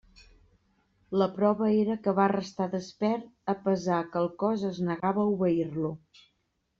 La 1.21 1.25
prova 1.33 1.67
era 1.81 1.97
que 2.07 2.13
va 2.21 2.25
restar 2.33 2.67
despert 2.73 3.29
a 3.55 3.57
pesar 3.69 3.99
que 4.15 4.19
el 4.25 4.31
cos 4.45 4.65
es 4.71 4.81
negava 4.89 5.27
a 5.27 5.31
obeir-lo. 5.35 5.93